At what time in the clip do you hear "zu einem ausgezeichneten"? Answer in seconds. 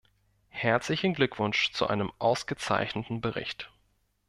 1.73-3.21